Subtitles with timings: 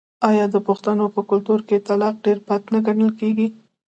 [0.29, 3.47] آیا د پښتنو په کلتور کې طلاق ډیر بد نه ګڼل کیږي؟